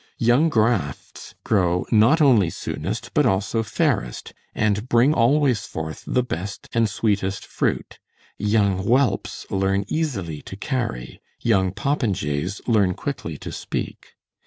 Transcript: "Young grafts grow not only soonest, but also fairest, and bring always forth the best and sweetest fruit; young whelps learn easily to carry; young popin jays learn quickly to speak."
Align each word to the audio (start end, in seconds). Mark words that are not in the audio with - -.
"Young 0.17 0.49
grafts 0.49 1.35
grow 1.43 1.85
not 1.91 2.21
only 2.21 2.49
soonest, 2.49 3.11
but 3.13 3.27
also 3.27 3.61
fairest, 3.61 4.33
and 4.55 4.89
bring 4.89 5.13
always 5.13 5.67
forth 5.67 6.03
the 6.07 6.23
best 6.23 6.67
and 6.73 6.89
sweetest 6.89 7.45
fruit; 7.45 7.99
young 8.39 8.79
whelps 8.79 9.45
learn 9.51 9.85
easily 9.89 10.41
to 10.41 10.55
carry; 10.55 11.19
young 11.41 11.71
popin 11.71 12.15
jays 12.15 12.61
learn 12.65 12.95
quickly 12.95 13.37
to 13.37 13.51
speak." 13.51 14.15